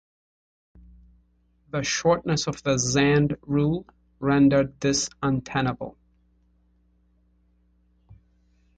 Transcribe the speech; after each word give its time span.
The 1.69 1.83
shortness 1.83 2.47
of 2.47 2.63
the 2.63 2.79
Zand 2.79 3.37
rule 3.43 3.85
rendered 4.19 4.79
this 4.81 5.11
untenable. 5.21 5.95